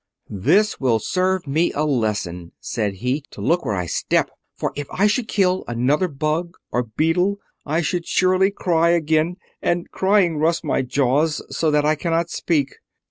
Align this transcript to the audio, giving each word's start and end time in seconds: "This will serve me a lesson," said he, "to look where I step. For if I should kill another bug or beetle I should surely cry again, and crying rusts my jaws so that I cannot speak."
"This 0.31 0.79
will 0.79 0.97
serve 0.97 1.45
me 1.45 1.71
a 1.73 1.83
lesson," 1.83 2.53
said 2.59 2.95
he, 3.05 3.21
"to 3.29 3.39
look 3.39 3.63
where 3.63 3.75
I 3.75 3.85
step. 3.85 4.31
For 4.55 4.73
if 4.75 4.87
I 4.89 5.05
should 5.05 5.27
kill 5.27 5.63
another 5.67 6.07
bug 6.07 6.57
or 6.71 6.81
beetle 6.81 7.37
I 7.67 7.81
should 7.81 8.07
surely 8.07 8.49
cry 8.49 8.89
again, 8.89 9.37
and 9.61 9.91
crying 9.91 10.37
rusts 10.37 10.63
my 10.63 10.81
jaws 10.81 11.43
so 11.55 11.69
that 11.69 11.85
I 11.85 11.93
cannot 11.93 12.31
speak." 12.31 12.77